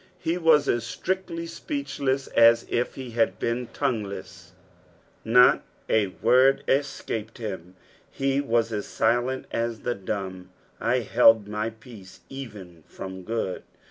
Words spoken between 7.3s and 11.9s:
him. He was as silent as the dumb." Ihtld tny